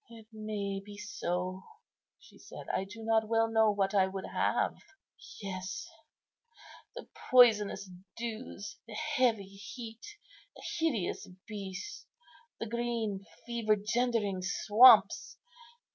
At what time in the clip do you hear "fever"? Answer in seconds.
13.45-13.75